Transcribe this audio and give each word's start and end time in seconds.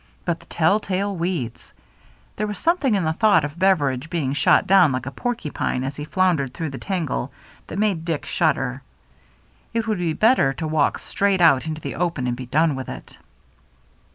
But 0.25 0.39
the 0.39 0.47
telltale 0.47 1.15
weeds!— 1.15 1.73
there 2.35 2.47
was 2.47 2.57
something 2.57 2.95
in 2.95 3.03
the 3.03 3.13
thought 3.13 3.45
of 3.45 3.59
Beveridge 3.59 4.09
being 4.09 4.33
shot 4.33 4.65
down 4.65 4.91
like 4.91 5.05
a 5.05 5.11
porcupine 5.11 5.83
as 5.83 5.95
he 5.95 6.05
floundered 6.05 6.55
through 6.55 6.71
the 6.71 6.79
tangle 6.79 7.31
that 7.67 7.77
made 7.77 8.03
Dick 8.03 8.25
shudder. 8.25 8.81
368 9.73 9.73
THE 9.73 9.75
MERRT 9.75 9.75
ANNE 9.75 9.79
It 9.79 9.87
would 9.87 9.97
be 9.99 10.27
better 10.27 10.53
to 10.53 10.67
walk 10.67 10.97
straight 10.97 11.39
out 11.39 11.67
into 11.67 11.81
the 11.81 11.93
open 11.93 12.25
and 12.25 12.35
be 12.35 12.47
done 12.47 12.73
with 12.73 12.89
it. 12.89 13.19